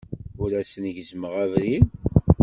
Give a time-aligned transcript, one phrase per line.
[0.41, 1.87] Ur asen-gezzmeɣ abrid.